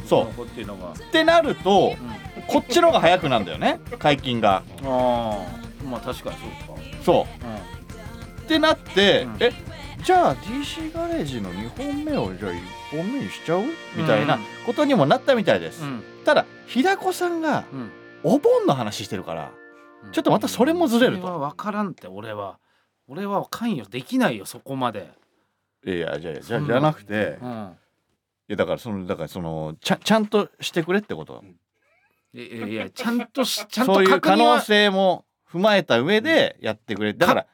[0.07, 0.35] そう。
[0.35, 1.95] こっていうのが、ってなると
[2.38, 4.62] うん、こっちの方が早くなんだよね解禁が。
[4.85, 6.83] ああまあ確かにそうか。
[7.05, 7.26] そ
[8.40, 8.42] う。
[8.42, 9.37] ってなって、うん。
[9.40, 9.53] え
[10.03, 13.64] じゃあ DC ガレージの2本目をじゃあ1本目にしちゃう？
[13.96, 14.40] みたいなうん。
[14.64, 16.03] ことにもなったみたいです、うん。
[16.24, 17.90] ただ平子さんがうん。
[18.22, 19.53] お盆の話してるから
[20.05, 20.12] うん。
[20.12, 21.22] ちょっとまたそれもずれると。
[21.22, 22.59] それは分からんって俺は。
[23.09, 25.11] 俺は関与できないよそこまで。
[25.85, 27.76] いやじゃあじゃじゃなくてうん。
[28.48, 31.42] いやだからそのだからそのちゃちゃんとしてくれってこと。
[32.33, 37.12] いやいやいやちゃんとしちゃんとそういう可能性も踏まえた上でやってくれ。
[37.12, 37.46] だから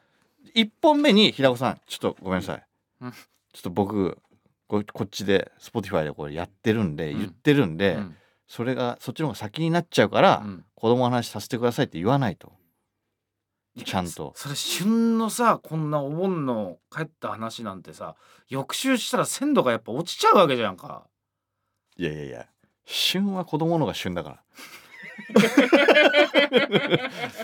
[0.55, 2.65] 1本目に平子さんちょっとごめんなさい、
[3.01, 3.11] うん。
[3.11, 3.17] ちょ
[3.59, 4.17] っと僕
[4.67, 7.19] ここっちで Spotify でこれやってるんで、うん。
[7.19, 8.15] 言ってるんで、うん。
[8.47, 10.65] それがそっちの方が先になっちゃうから、うん。
[10.75, 12.53] 子供の話させてくださいって言わないと。
[13.85, 14.33] ちゃんと。
[14.35, 18.15] それ旬のさこんなお盆の帰った話なんてさ
[18.49, 21.07] 翌週したら鮮度がやっぱ落ちちゃうわけじゃんか。
[21.95, 22.47] いやいやいや。
[22.85, 24.43] 旬は子供のが旬だから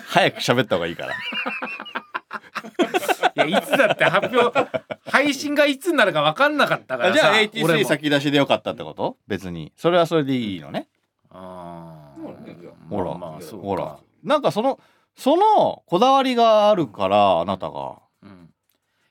[0.07, 1.13] 早く喋った方がいいから。
[3.45, 4.69] いやいつだって発表
[5.09, 9.17] 配信がいつになるか分かんなかったからさじゃあ俺 AT3 も先出しでよかったってこと？
[9.27, 9.73] 別に。
[9.75, 10.87] それはそれでいいのね？
[11.29, 12.19] ああ。
[12.19, 13.97] ーほらまあほら。
[14.23, 14.79] なんかその
[15.15, 17.97] そのこだわりがあるからあなたが。
[18.21, 18.49] うん。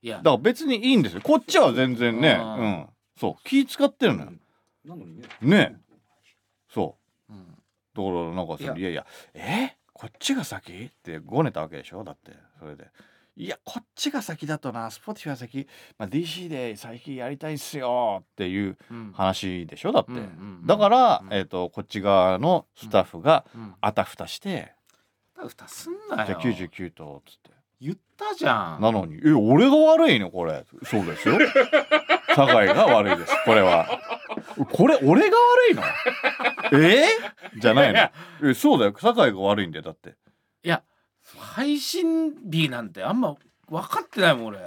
[0.02, 0.18] いや。
[0.18, 1.20] だから別にいいんですよ。
[1.22, 2.38] こっちは全然ね。
[2.40, 2.86] うん。
[3.18, 3.42] そう。
[3.44, 4.32] 気使ってるのよ。
[4.84, 5.28] なのにね。
[5.42, 5.76] ね。
[6.72, 6.86] そう。
[6.86, 6.92] うん
[7.94, 8.74] だからなんかそいや。
[8.74, 9.76] れいやいやえ？
[9.92, 10.72] こっちが先？
[10.72, 12.02] ってごねたわけでしょ？
[12.04, 12.88] だってそれで。
[13.34, 19.12] いやこっちが先だとな Spotify 先、まあ、DC で最近やりたいっすよっていううん。
[19.14, 19.92] 話でしょ？
[19.92, 20.26] だって、うんうんう
[20.64, 21.32] んだから、うん。
[21.32, 23.74] えー、とこっち側のスタッフがうん。
[23.80, 24.72] あたふたして、
[25.34, 26.26] ふたすんなよ。
[26.26, 27.50] じゃあ99とっつって
[27.82, 28.80] 言ったじゃん。
[28.80, 30.30] なのに「え俺が悪いの？
[30.30, 31.38] これ」そうですよ。
[32.36, 33.34] 酒井が悪いです。
[33.44, 33.86] これは。
[34.72, 35.82] これ俺が悪いの？
[36.80, 37.06] え？
[37.56, 38.10] ー、じゃないの？
[38.50, 38.94] えそうだよ。
[38.98, 40.14] 酒井が悪いんだよだって。
[40.62, 40.82] いや
[41.38, 43.34] 配信日なんてあんま
[43.68, 44.58] 分かってないもん俺。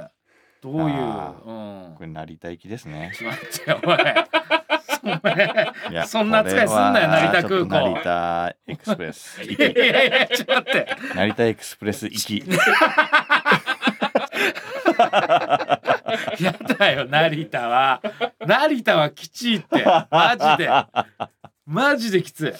[0.62, 0.97] どういう？
[0.97, 1.51] あう
[1.93, 1.95] ん。
[1.95, 3.12] これ成田行きですね。
[3.15, 4.25] ちょっと待ってよ
[5.04, 5.73] お前
[6.08, 7.67] そんな扱いすんなよ成田空港。
[7.67, 9.43] 成田エクスプレス。
[9.43, 10.98] いやいやいやちょっと待って。
[11.15, 12.43] 成田エクスプレス行き。
[16.43, 18.02] やだよ成田は。
[18.45, 19.84] 成田はきちいって。
[20.12, 20.69] マジで。
[21.65, 22.54] マジできつ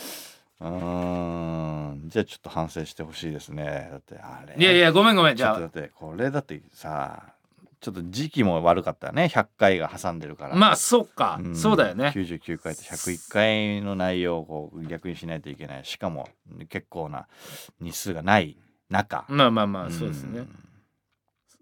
[0.60, 2.10] うーん。
[2.10, 3.90] じゃあちょっと反省してほしいですね。
[3.92, 4.56] だってあれ。
[4.56, 5.36] いいやいやごめんごめん。
[5.36, 7.35] じちょっとだゃってこれだってさ
[7.86, 9.26] ちょっと時期も悪かったよね。
[9.32, 10.56] 100回が挟んでるから。
[10.56, 11.56] あまあそうか、ん。
[11.56, 12.12] そうだよね。
[12.15, 15.86] 99回と101回の内容をこう逆にしないといけない。
[15.86, 16.28] しかも
[16.67, 17.28] 結構な
[17.80, 18.58] 日数がない
[18.89, 19.26] 中。
[19.30, 20.48] まあまあまあそうですね。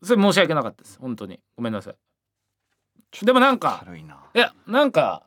[0.01, 0.97] それ申し訳なかったです。
[0.97, 1.41] 本当に。
[1.57, 3.25] ごめんなさい。
[3.25, 4.17] でもなんか軽いな。
[4.33, 5.23] いやなんか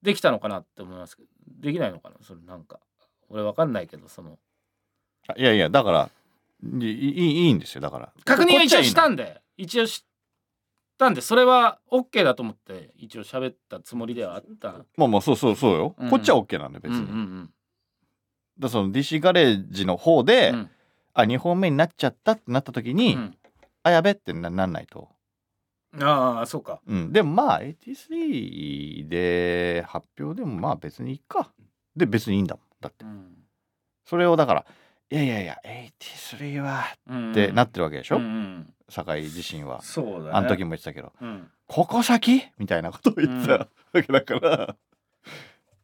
[0.00, 1.28] できたのかなって思いますけど。
[1.60, 2.16] できないのかな？
[2.22, 2.80] それなんか
[3.28, 4.38] 俺わかんないけどその。
[5.26, 6.10] あいやいやだから
[6.80, 7.10] いい
[7.46, 7.82] いいんですよ。
[7.82, 10.06] だから確認は一応したんんで一応し
[10.96, 14.84] たんでそれは OK だと思って一応喋ったつもりではあった。
[14.96, 16.10] まあまあそうそうそうよ、うん。
[16.10, 17.50] こっちは OK なんで別うんに、だかうん。
[18.60, 20.54] らその DC ガレージの方で、うん。
[20.56, 20.70] うん
[21.14, 23.36] あ2本目になっちゃったってなった時に、うん。
[23.82, 25.08] あやべってななんないと、
[26.00, 26.80] ああそうか。
[26.86, 31.50] うん、でもまあ83で発表でもまあ別にいいか。
[31.96, 32.64] で別にいいんだもん。
[32.80, 33.04] だって。
[33.04, 33.34] うん。
[34.04, 34.64] それをだから
[35.10, 35.58] いやいやいや
[36.30, 39.82] 83はうんってなってるわけでしょ、うんうん酒井自身は。
[39.82, 40.30] そうだね。
[40.32, 41.50] あの時も言ってたけど、うん。
[41.66, 42.42] ここ先？
[42.58, 44.76] みたいなことを言ってたわけだから、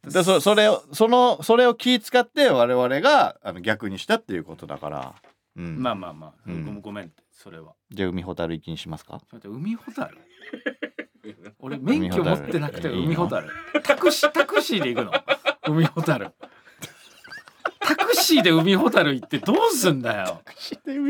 [0.03, 5.15] でそそれをそのそれを気使って我々があの逆にしたっていうことだから、
[5.57, 6.65] うん、まあまあまあ、うん。
[6.65, 7.75] ごめんごめんってそれは。
[7.91, 9.21] じゃあ海ほたる行きにしますか？
[9.45, 10.19] 海ほたる？
[11.59, 13.51] 俺免許持ってなくて海海ほたる。
[13.83, 15.13] タクシータクシーで行くの？
[15.67, 16.33] 海ほたる
[17.85, 20.41] タクシーで海ほたる行ってどうすんだよ。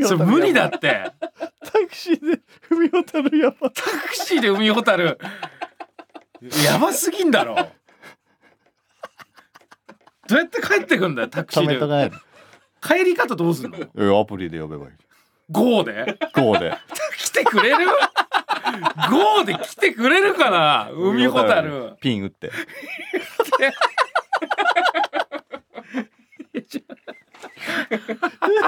[0.05, 1.11] それ無理だって。
[1.63, 5.17] タクシーで海ほたるやばタクシーで海ほたる。
[6.65, 7.55] やばすぎんだろ。
[10.27, 12.15] どうやって帰ってくんだよタクシーで。
[12.81, 13.77] 帰り方どうすんの？
[13.95, 14.91] のアプリで呼べばいい
[15.49, 16.77] GO で？GO で。
[17.17, 17.87] 来てくれる
[19.09, 20.89] ?GO で来てくれるかな？
[20.91, 21.95] 海ほたる。
[22.01, 22.51] ピン打って
[26.55, 26.59] い
[28.61, 28.64] や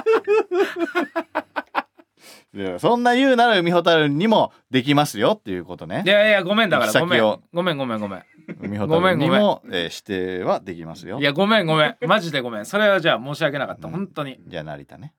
[2.80, 6.04] そんな言うなら海ほたるにもできますよっていうことね。
[6.06, 7.22] いやいやごめんだからごめん。
[7.54, 8.24] ごめんごめんごめん。
[8.62, 11.20] 海ほたるにも、えー指定はできますよ。
[11.20, 11.98] いやごめんごめん。
[12.08, 12.65] マジでごめん。
[12.65, 13.88] それはじゃあ申し訳なかった。
[13.88, 13.93] うん。
[13.93, 14.38] 本当に。
[14.48, 15.13] じゃあ成田ね。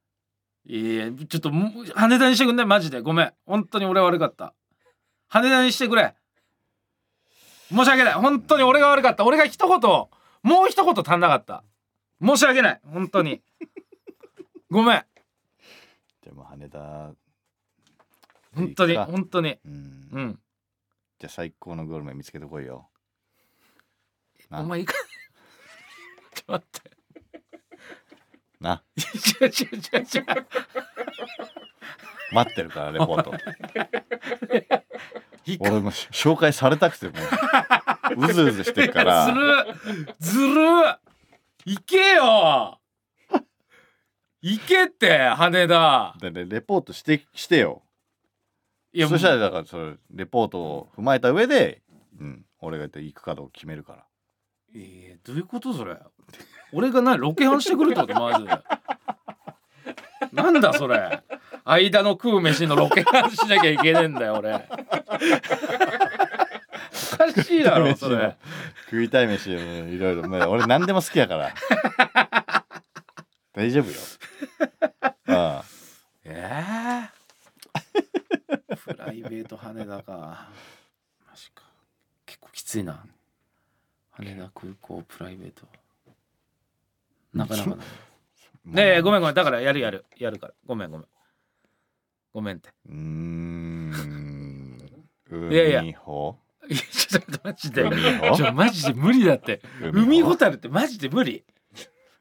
[0.67, 1.51] いやちょっと
[1.95, 3.01] 羽田にしてくんねマジで。
[3.01, 3.33] ごめん。
[3.47, 4.55] 本当に俺悪かった。
[5.29, 6.15] 羽田にしてくれ。
[7.71, 8.13] 申し訳ない。
[8.15, 9.25] 本当に俺が悪かった。
[9.25, 9.81] 俺が一言
[10.43, 11.63] もう一言足んなかった。
[12.25, 12.81] 申し訳ない。
[12.85, 13.43] 本当に
[14.71, 15.05] ごめん。
[16.23, 17.15] じゃあもう羽田。
[18.55, 19.59] 本当に本当に。
[19.65, 20.09] うん。
[20.13, 20.39] うん。
[21.19, 22.91] じゃあ最高のグルメ見つけてこいよ。
[24.51, 24.61] な。
[24.61, 24.95] お前行か
[26.35, 26.91] ちょっと待って。
[28.61, 28.83] な。
[28.97, 29.01] 違
[29.45, 29.59] う違う違う
[30.01, 30.07] 違う。
[32.33, 33.33] 待ってるからレポート。
[35.61, 37.15] 俺もし紹介されたくても
[38.17, 38.27] う。
[38.27, 39.25] うずうずしてるから。
[39.27, 39.65] ずる
[40.19, 40.53] ずる
[41.65, 42.78] いけよ
[44.41, 46.15] 行けって羽田。
[46.21, 47.83] ででレポートしてしてよ。
[48.93, 51.83] いやそしたらだからそれレポートを踏まえた上で、
[52.21, 54.05] うん、俺が行くかどうか決めるから。
[54.75, 55.97] えー、どういうことそれ？
[56.73, 58.15] 俺が何ロケハンしてくるってこと？
[58.15, 58.47] まず
[60.33, 61.23] なんだそれ？
[61.65, 64.55] 間の食う飯のロケハンしなきゃいけねえんだよ俺。
[64.55, 64.59] お
[67.33, 68.37] かしいだろそれ。
[68.91, 70.29] 食いたい飯いろいろ。
[70.29, 71.53] まあ俺何でも好きやから
[73.59, 73.97] 大丈夫よ。
[75.27, 75.65] あ あ
[76.23, 80.49] えー、 プライベート羽田か。
[81.29, 81.65] マジか。
[82.25, 83.05] 結構きついな。
[84.13, 85.67] 羽田空港プライベート。
[87.35, 87.77] なかなかな
[88.65, 89.35] ねえごめんごめん。
[89.35, 90.07] だからやるやる。
[90.19, 90.55] やるから。
[90.65, 91.09] ごめんごめん。
[92.33, 92.69] ごめんって。
[92.87, 94.79] うーん。
[95.51, 95.83] いやいや。
[95.83, 95.95] いや
[96.93, 97.91] ちょっとマジで。
[98.53, 99.61] マジで無理だって。
[99.81, 101.45] 海ホタルってマジで無理。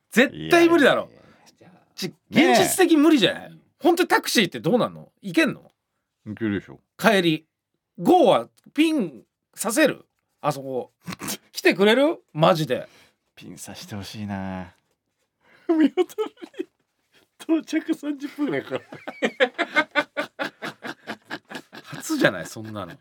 [0.09, 1.11] 絶対無理だろ。
[1.11, 1.26] ちね
[2.05, 3.59] え現実的に無理じゃない？
[3.81, 5.09] 本当にタクシーってどうなんの？
[5.21, 5.71] 行けんの？
[6.29, 6.79] いけるでしょ。
[6.97, 7.45] 帰り。
[7.99, 9.23] GO はピン
[9.55, 10.05] させる？
[10.41, 10.91] あそこ。
[11.51, 12.19] 来てくれる？
[12.33, 12.87] マジで。
[13.35, 14.73] ピンさしてほしいな。
[15.67, 16.23] 海ほたる
[16.59, 16.67] に
[17.39, 18.83] 到着30分ぐらいかかる
[21.83, 22.45] 初じゃない？
[22.45, 22.93] そんなの。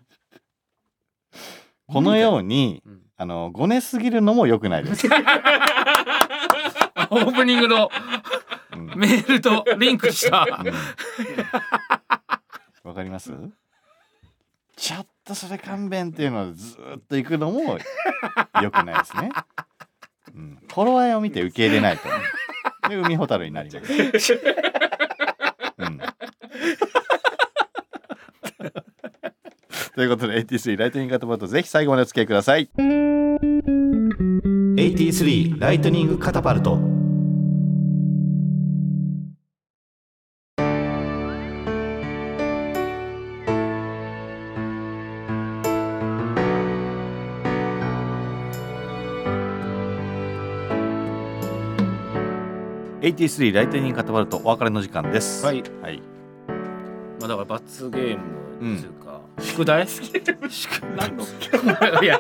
[1.89, 3.03] このようにうん。
[3.19, 5.23] あのごねすぎるのも良くないです、 オー
[7.35, 7.91] プニングのうん
[8.77, 10.67] メールとリンクしたうん
[12.89, 13.33] わかります？
[14.77, 17.79] ちょっとそれ勘弁っていうのをずーっと行くのも
[18.63, 19.31] 良くないですね。
[20.35, 22.09] うん、頃合いを見て受け入れないと。
[22.89, 23.93] で海ほたるになります。
[25.79, 25.99] うん、
[29.95, 32.69] ということで AT3 ライトニングカタパルトぜひ最後までお付き合いください。
[34.77, 36.96] AT3 ライトニングカタパルト。
[53.01, 55.45] AT3 ライトニングカタパルトお別れの時間です。
[55.45, 55.63] はい。
[55.83, 56.03] はい。
[57.21, 59.87] まあだから罰ゲームっていうか、宿題？
[59.87, 61.25] 宿何の
[62.03, 62.19] いや。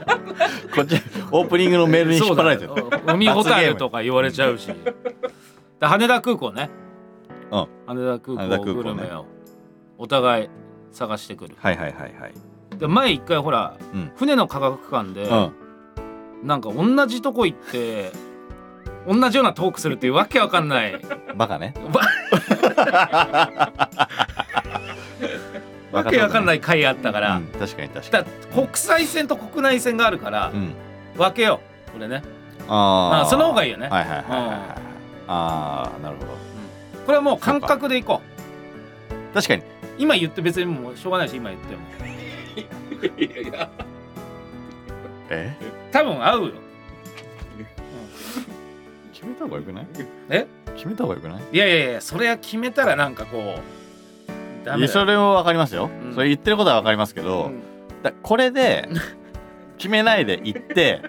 [0.74, 0.96] こっち
[1.32, 2.72] オープニングのメールに引っ張られてる。
[3.06, 4.66] 海ホタルとか言われちゃうし。
[5.80, 6.68] で羽田空港ね、
[7.50, 7.66] うん。
[7.86, 9.24] 羽田空港グルメを
[9.96, 10.50] お互い
[10.92, 11.54] 探してくる。
[11.56, 12.34] はいはいはいはい。
[12.78, 14.12] で前一回ほら、うん。
[14.16, 15.52] 船の科学館で、うん。
[16.46, 18.12] なんか同じとこ行って
[19.06, 21.00] 同じようなトークするっていうわけわかんない
[21.34, 21.74] バカ ね。
[25.92, 30.58] わけわかんない回あったから、うん、確かに確かだ国際線と国内線があるから、に。
[30.58, 30.74] うん。
[31.16, 32.22] 分けようこれね
[32.68, 34.58] あまあその方がいいよね、はいはいはいはいはい。
[35.28, 36.28] ああ、なるほど。
[37.06, 38.20] これはもう感覚でいこ
[39.32, 39.62] 確かに。
[39.62, 39.64] う
[39.98, 41.82] 今言って別にもうしょうがないし今言っても
[43.18, 43.70] いやいや
[45.30, 45.56] え
[45.90, 46.52] 多分合うよ
[49.26, 49.86] 決めた方がよくない？
[50.28, 50.46] え？
[50.76, 51.42] 決めた方がよくない？
[51.52, 54.88] いやいやいやそれは決めたらなんかこうダメだよ。
[54.88, 56.14] それもわかりますよ、うん。
[56.14, 57.60] それ言ってることはわかりますけうど、ん。
[58.02, 58.88] だこれで
[59.78, 61.02] 決めないで行って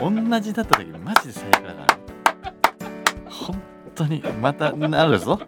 [0.00, 3.30] 同じだった時マジで最悪だから。
[3.30, 3.60] 本
[3.94, 5.40] 当にまたなるぞ。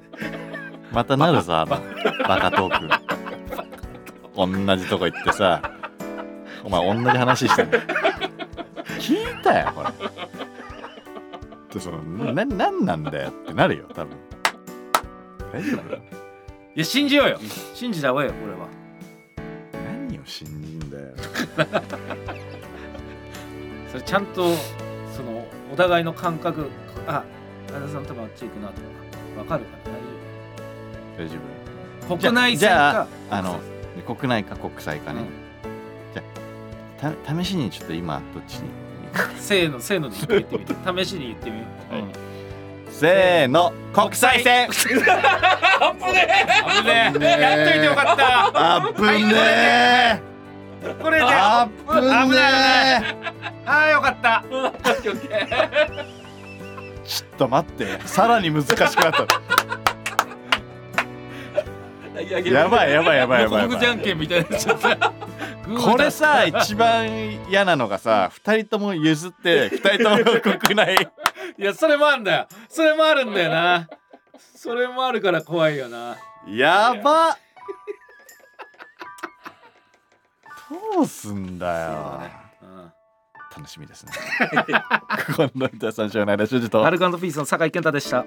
[0.92, 1.76] またなるぞあの
[2.26, 2.88] バカトーク。
[4.34, 5.60] 同じとこ行ってさ
[6.64, 7.78] お前同じ話してんの。
[8.98, 9.88] 聞いたよこれ
[11.72, 12.02] でその
[12.32, 14.16] ななんなんだよってなるよ多分。
[15.52, 15.96] 大丈夫？
[15.96, 16.00] い
[16.76, 17.38] や信じようよ。
[17.74, 18.68] 信じた方がいいよこれは。
[20.08, 20.52] 何を信じ
[20.86, 21.04] んだよ。
[23.90, 24.54] それちゃんと
[25.16, 26.68] そのお互いの感覚
[27.06, 27.24] あ
[27.68, 28.80] 相田さん多分あっち行くなとか
[29.36, 29.70] 分かるか
[31.18, 31.40] ら大大丈丈
[32.08, 32.16] 夫？
[32.18, 33.60] 国内線じゃあか夫あの
[34.14, 35.22] 国内か国際かね、
[36.14, 36.22] じゃ
[37.02, 38.68] あた試しにちょっと今どっちに？
[39.36, 41.04] せーのせーので言ってみて。
[41.04, 42.02] 試しに言ってみよう、はい。
[42.02, 42.28] うん
[42.98, 43.72] せーの。
[43.92, 44.68] 国際線。
[44.70, 46.88] 危ねえ。
[46.90, 47.22] やっとい
[47.80, 48.76] てよかった。
[48.76, 50.20] あぶね
[51.00, 51.24] これで。
[51.24, 52.40] ーあぶね
[53.64, 54.44] あーよかった。
[54.50, 54.72] ー
[57.04, 58.00] ちょっと待って。
[58.04, 59.26] さらに難しくなった。
[62.20, 63.68] やばいやばいやばいやばいやばい。
[63.68, 65.12] 僕じゃんけんみたいになっちゃった
[65.76, 67.08] これさ一番
[67.48, 70.94] 嫌なのがさ2人とも譲って2人とも国内
[71.58, 71.62] い。
[71.62, 72.48] やそれもあるんだよ。
[72.68, 73.88] それもあるんだよな。
[74.54, 76.16] それもあるから怖いよな。
[76.46, 77.30] やば。
[77.30, 77.36] っ
[80.94, 82.20] どうすんだよ。
[82.62, 82.92] うん。
[83.56, 84.12] 楽しみですね。
[85.34, 86.84] この三田三章の間主人と。
[86.84, 88.24] アルカンドピースの酒井健太でした